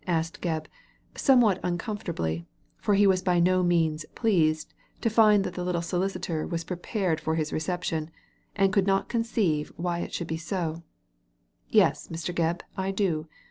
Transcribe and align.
asked 0.07 0.41
Gebb, 0.41 0.65
some 1.15 1.41
what 1.41 1.61
uncomfortablyi 1.61 2.45
for 2.79 2.95
he 2.95 3.05
was 3.05 3.21
by 3.21 3.39
no 3.39 3.61
means 3.61 4.03
pleased 4.15 4.73
to 5.01 5.11
find 5.11 5.43
that 5.43 5.53
the 5.53 5.63
little 5.63 5.83
solicitor 5.83 6.47
was 6.47 6.63
prepared 6.63 7.19
for 7.21 7.35
his 7.35 7.53
reception, 7.53 8.09
and 8.55 8.73
could 8.73 8.87
not 8.87 9.09
conceive 9.09 9.71
why 9.77 9.99
it 9.99 10.11
should 10.11 10.25
be 10.25 10.37
sa 10.37 10.77
"Yes, 11.69 12.07
Mr. 12.07 12.33
Gebb, 12.33 12.61
I 12.75 12.89
do. 12.89 13.27